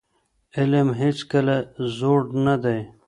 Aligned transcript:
علم 0.57 0.87
هيڅکله 1.01 1.55
زوړ 1.97 2.21
نه 2.45 2.55
دی. 2.63 2.79